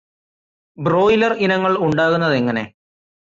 Broiler 0.77 1.33
ഇനങ്ങൾ 1.37 1.77
ഉണ്ടാകുന്നതെങ്ങനെ? 1.77 2.63